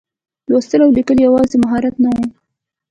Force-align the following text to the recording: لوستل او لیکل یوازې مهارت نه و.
لوستل 0.49 0.79
او 0.85 0.89
لیکل 0.97 1.17
یوازې 1.27 1.55
مهارت 1.63 1.95
نه 2.03 2.09
و. 2.15 2.17